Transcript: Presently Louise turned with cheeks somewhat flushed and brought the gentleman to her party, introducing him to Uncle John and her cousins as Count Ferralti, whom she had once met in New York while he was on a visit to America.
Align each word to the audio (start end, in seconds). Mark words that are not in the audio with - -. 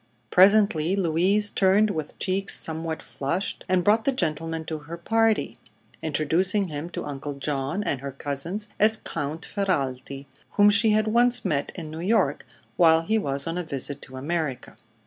Presently 0.31 0.95
Louise 0.95 1.51
turned 1.51 1.91
with 1.91 2.17
cheeks 2.17 2.59
somewhat 2.59 3.03
flushed 3.03 3.63
and 3.69 3.83
brought 3.83 4.03
the 4.03 4.11
gentleman 4.11 4.65
to 4.65 4.79
her 4.79 4.97
party, 4.97 5.59
introducing 6.01 6.69
him 6.69 6.89
to 6.89 7.05
Uncle 7.05 7.35
John 7.35 7.83
and 7.83 8.01
her 8.01 8.11
cousins 8.11 8.67
as 8.79 8.97
Count 8.97 9.43
Ferralti, 9.43 10.25
whom 10.53 10.71
she 10.71 10.89
had 10.89 11.05
once 11.07 11.45
met 11.45 11.71
in 11.75 11.91
New 11.91 11.99
York 11.99 12.47
while 12.77 13.03
he 13.03 13.19
was 13.19 13.45
on 13.45 13.59
a 13.59 13.63
visit 13.63 14.01
to 14.01 14.17
America. 14.17 14.75